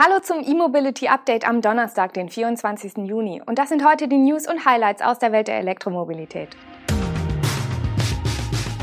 [0.00, 2.98] Hallo zum E-Mobility Update am Donnerstag, den 24.
[2.98, 3.42] Juni.
[3.44, 6.50] Und das sind heute die News und Highlights aus der Welt der Elektromobilität.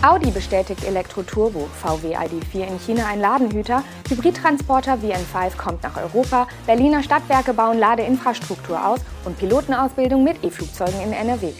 [0.05, 7.01] Audi bestätigt Elektro-Turbo, VW ID4 in China ein Ladenhüter, Hybridtransporter VN5 kommt nach Europa, Berliner
[7.01, 11.53] Stadtwerke bauen Ladeinfrastruktur aus und Pilotenausbildung mit E-Flugzeugen in NRW.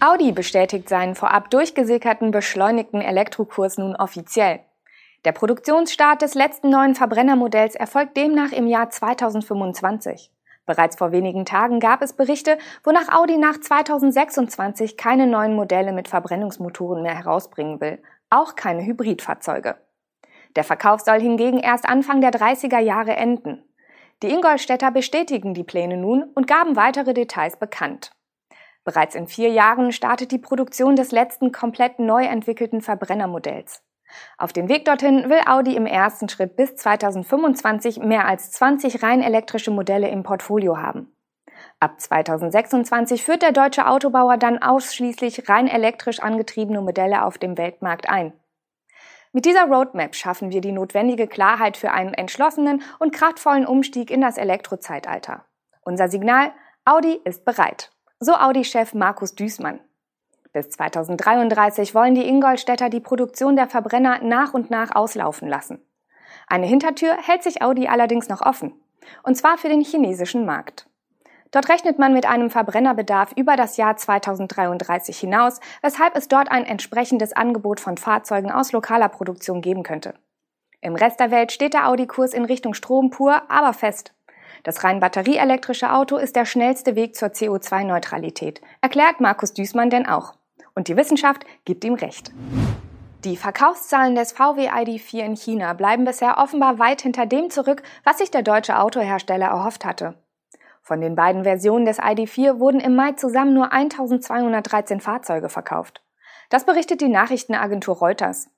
[0.00, 4.58] Audi bestätigt seinen vorab durchgesickerten beschleunigten Elektrokurs nun offiziell.
[5.24, 10.32] Der Produktionsstart des letzten neuen Verbrennermodells erfolgt demnach im Jahr 2025.
[10.66, 16.08] Bereits vor wenigen Tagen gab es Berichte, wonach Audi nach 2026 keine neuen Modelle mit
[16.08, 19.76] Verbrennungsmotoren mehr herausbringen will, auch keine Hybridfahrzeuge.
[20.56, 23.62] Der Verkauf soll hingegen erst Anfang der 30er Jahre enden.
[24.24, 28.10] Die Ingolstädter bestätigen die Pläne nun und gaben weitere Details bekannt.
[28.84, 33.82] Bereits in vier Jahren startet die Produktion des letzten komplett neu entwickelten Verbrennermodells.
[34.38, 39.22] Auf dem Weg dorthin will Audi im ersten Schritt bis 2025 mehr als 20 rein
[39.22, 41.14] elektrische Modelle im Portfolio haben.
[41.80, 48.08] Ab 2026 führt der deutsche Autobauer dann ausschließlich rein elektrisch angetriebene Modelle auf dem Weltmarkt
[48.08, 48.32] ein.
[49.32, 54.20] Mit dieser Roadmap schaffen wir die notwendige Klarheit für einen entschlossenen und kraftvollen Umstieg in
[54.20, 55.46] das Elektrozeitalter.
[55.80, 56.52] Unser Signal,
[56.84, 57.90] Audi ist bereit.
[58.20, 59.80] So Audi-Chef Markus Düßmann.
[60.52, 65.80] Bis 2033 wollen die Ingolstädter die Produktion der Verbrenner nach und nach auslaufen lassen.
[66.46, 68.74] Eine Hintertür hält sich Audi allerdings noch offen.
[69.22, 70.86] Und zwar für den chinesischen Markt.
[71.50, 76.64] Dort rechnet man mit einem Verbrennerbedarf über das Jahr 2033 hinaus, weshalb es dort ein
[76.64, 80.14] entsprechendes Angebot von Fahrzeugen aus lokaler Produktion geben könnte.
[80.80, 84.14] Im Rest der Welt steht der Audi-Kurs in Richtung Strom pur, aber fest.
[84.64, 90.34] Das rein batterieelektrische Auto ist der schnellste Weg zur CO2-Neutralität, erklärt Markus Düßmann denn auch.
[90.74, 92.32] Und die Wissenschaft gibt ihm recht.
[93.24, 98.18] Die Verkaufszahlen des VW ID4 in China bleiben bisher offenbar weit hinter dem zurück, was
[98.18, 100.16] sich der deutsche Autohersteller erhofft hatte.
[100.80, 106.02] Von den beiden Versionen des ID4 wurden im Mai zusammen nur 1213 Fahrzeuge verkauft.
[106.50, 108.50] Das berichtet die Nachrichtenagentur Reuters.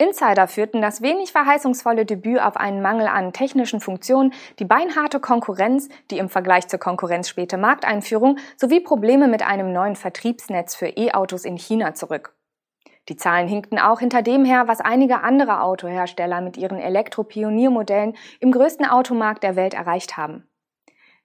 [0.00, 5.88] Insider führten das wenig verheißungsvolle Debüt auf einen Mangel an technischen Funktionen, die beinharte Konkurrenz,
[6.12, 11.44] die im Vergleich zur Konkurrenz späte Markteinführung sowie Probleme mit einem neuen Vertriebsnetz für E-Autos
[11.44, 12.36] in China zurück.
[13.08, 18.52] Die Zahlen hinkten auch hinter dem her, was einige andere Autohersteller mit ihren Elektro-Pioniermodellen im
[18.52, 20.48] größten Automarkt der Welt erreicht haben.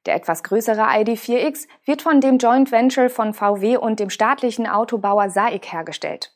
[0.08, 5.30] Der etwas größere ID4X wird von dem Joint Venture von VW und dem staatlichen Autobauer
[5.30, 6.33] SAIC hergestellt.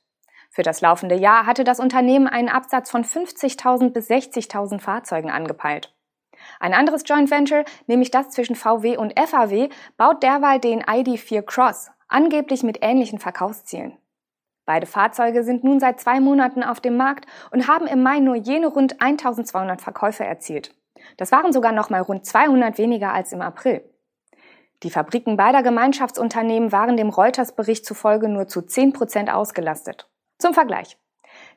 [0.58, 5.96] Für das laufende Jahr hatte das Unternehmen einen Absatz von 50.000 bis 60.000 Fahrzeugen angepeilt.
[6.60, 11.92] Ein anderes Joint Venture, nämlich das zwischen VW und FAW, baut derweil den ID4 Cross,
[12.08, 14.00] angeblich mit ähnlichen Verkaufszielen.
[14.66, 18.36] Beide Fahrzeuge sind nun seit zwei Monaten auf dem Markt und haben im Mai nur
[18.36, 20.74] jene rund 1200 Verkäufe erzielt.
[21.18, 23.88] Das waren sogar noch mal rund 200 weniger als im April.
[24.82, 30.10] Die Fabriken beider Gemeinschaftsunternehmen waren dem Reuters-Bericht zufolge nur zu 10 Prozent ausgelastet.
[30.38, 30.98] Zum Vergleich.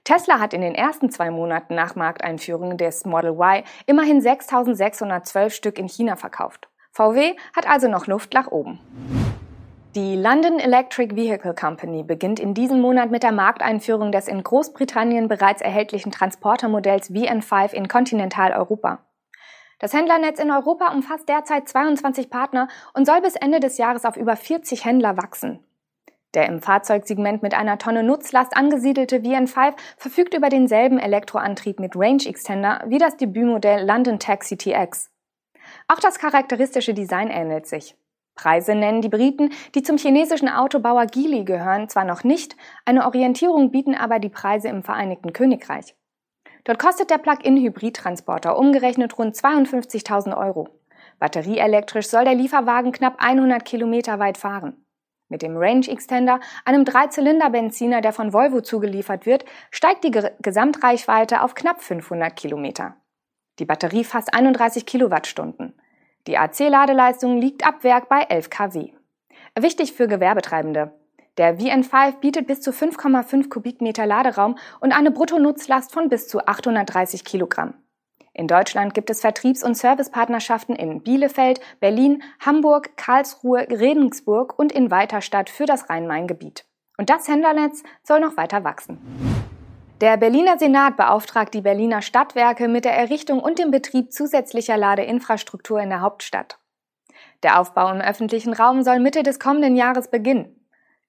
[0.05, 5.79] Tesla hat in den ersten zwei Monaten nach Markteinführung des Model Y immerhin 6.612 Stück
[5.79, 6.69] in China verkauft.
[6.93, 8.81] VW hat also noch Luft nach oben.
[9.95, 15.29] Die London Electric Vehicle Company beginnt in diesem Monat mit der Markteinführung des in Großbritannien
[15.29, 19.01] bereits erhältlichen Transportermodells VN5 in Kontinentaleuropa.
[19.81, 24.17] Das Händlernetz in Europa umfasst derzeit 22 Partner und soll bis Ende des Jahres auf
[24.17, 25.65] über 40 Händler wachsen.
[26.35, 32.25] Der im Fahrzeugsegment mit einer Tonne Nutzlast angesiedelte VN5 verfügt über denselben Elektroantrieb mit Range
[32.25, 35.11] Extender wie das Debütmodell London Taxi TX.
[35.89, 37.97] Auch das charakteristische Design ähnelt sich.
[38.37, 43.71] Preise nennen die Briten, die zum chinesischen Autobauer Geely gehören, zwar noch nicht, eine Orientierung
[43.71, 45.95] bieten aber die Preise im Vereinigten Königreich.
[46.65, 50.69] Dort kostet der Plug-in-Hybrid-Transporter umgerechnet rund 52.000 Euro.
[51.19, 54.80] Batterieelektrisch soll der Lieferwagen knapp 100 Kilometer weit fahren.
[55.31, 61.55] Mit dem Range Extender, einem Dreizylinder-Benziner, der von Volvo zugeliefert wird, steigt die Gesamtreichweite auf
[61.55, 62.97] knapp 500 Kilometer.
[63.61, 65.81] Die Batterie fasst 31 Kilowattstunden.
[66.27, 68.93] Die AC-Ladeleistung liegt ab Werk bei 11 kW.
[69.57, 70.93] Wichtig für Gewerbetreibende.
[71.39, 77.25] Der VN5 bietet bis zu 5,5 Kubikmeter Laderaum und eine Bruttonutzlast von bis zu 830
[77.25, 77.75] Kilogramm.
[78.41, 84.91] In Deutschland gibt es Vertriebs- und Servicepartnerschaften in Bielefeld, Berlin, Hamburg, Karlsruhe, Regensburg und in
[84.91, 86.65] Weiterstadt für das Rhein-Main-Gebiet.
[86.97, 88.99] Und das Händlernetz soll noch weiter wachsen.
[90.01, 95.79] Der Berliner Senat beauftragt die Berliner Stadtwerke mit der Errichtung und dem Betrieb zusätzlicher Ladeinfrastruktur
[95.79, 96.59] in der Hauptstadt.
[97.43, 100.60] Der Aufbau im öffentlichen Raum soll Mitte des kommenden Jahres beginnen.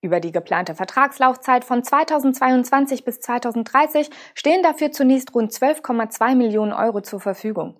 [0.01, 7.01] Über die geplante Vertragslaufzeit von 2022 bis 2030 stehen dafür zunächst rund 12,2 Millionen Euro
[7.01, 7.79] zur Verfügung.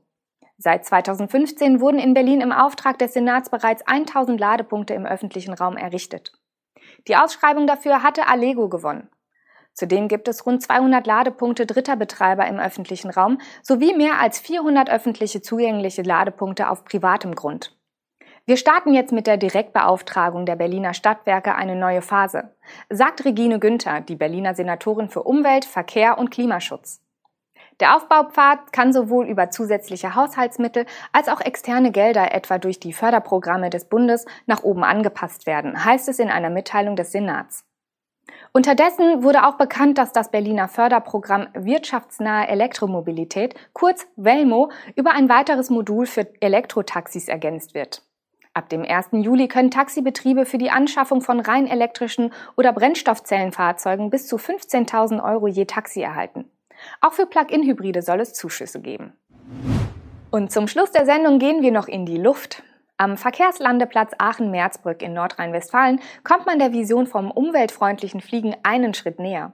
[0.57, 5.75] Seit 2015 wurden in Berlin im Auftrag des Senats bereits 1000 Ladepunkte im öffentlichen Raum
[5.75, 6.33] errichtet.
[7.07, 9.09] Die Ausschreibung dafür hatte Allego gewonnen.
[9.73, 14.91] Zudem gibt es rund 200 Ladepunkte dritter Betreiber im öffentlichen Raum sowie mehr als 400
[14.91, 17.75] öffentliche zugängliche Ladepunkte auf privatem Grund.
[18.51, 22.53] Wir starten jetzt mit der Direktbeauftragung der Berliner Stadtwerke eine neue Phase,
[22.89, 26.99] sagt Regine Günther, die Berliner Senatorin für Umwelt, Verkehr und Klimaschutz.
[27.79, 33.69] Der Aufbaupfad kann sowohl über zusätzliche Haushaltsmittel als auch externe Gelder, etwa durch die Förderprogramme
[33.69, 37.63] des Bundes, nach oben angepasst werden, heißt es in einer Mitteilung des Senats.
[38.51, 45.69] Unterdessen wurde auch bekannt, dass das Berliner Förderprogramm Wirtschaftsnahe Elektromobilität, kurz WELMO, über ein weiteres
[45.69, 48.03] Modul für Elektrotaxis ergänzt wird.
[48.53, 49.09] Ab dem 1.
[49.13, 55.47] Juli können Taxibetriebe für die Anschaffung von rein elektrischen oder Brennstoffzellenfahrzeugen bis zu 15.000 Euro
[55.47, 56.51] je Taxi erhalten.
[56.99, 59.13] Auch für Plug-in-Hybride soll es Zuschüsse geben.
[60.31, 62.63] Und zum Schluss der Sendung gehen wir noch in die Luft.
[62.97, 69.53] Am Verkehrslandeplatz Aachen-Merzbrück in Nordrhein-Westfalen kommt man der Vision vom umweltfreundlichen Fliegen einen Schritt näher.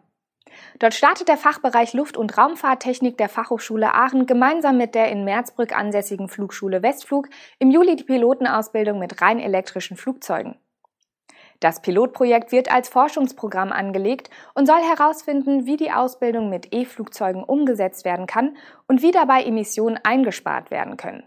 [0.79, 5.77] Dort startet der Fachbereich Luft- und Raumfahrttechnik der Fachhochschule Aachen gemeinsam mit der in Merzbrück
[5.77, 7.29] ansässigen Flugschule Westflug
[7.59, 10.55] im Juli die Pilotenausbildung mit rein elektrischen Flugzeugen.
[11.59, 18.05] Das Pilotprojekt wird als Forschungsprogramm angelegt und soll herausfinden, wie die Ausbildung mit E-Flugzeugen umgesetzt
[18.05, 18.57] werden kann
[18.87, 21.23] und wie dabei Emissionen eingespart werden können.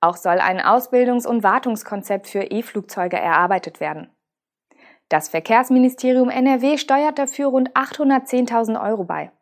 [0.00, 4.10] Auch soll ein Ausbildungs- und Wartungskonzept für E-Flugzeuge erarbeitet werden.
[5.08, 9.32] Das Verkehrsministerium NRW steuert dafür rund 810.000 Euro bei.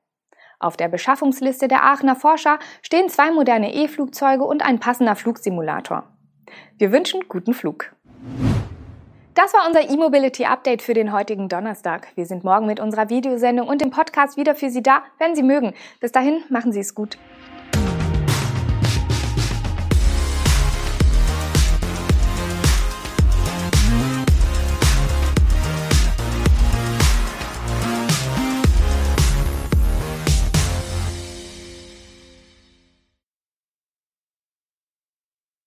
[0.60, 6.04] Auf der Beschaffungsliste der Aachener Forscher stehen zwei moderne E-Flugzeuge und ein passender Flugsimulator.
[6.78, 7.92] Wir wünschen guten Flug.
[9.34, 12.08] Das war unser E-Mobility Update für den heutigen Donnerstag.
[12.14, 15.42] Wir sind morgen mit unserer Videosendung und dem Podcast wieder für Sie da, wenn Sie
[15.42, 15.74] mögen.
[16.00, 17.18] Bis dahin, machen Sie es gut.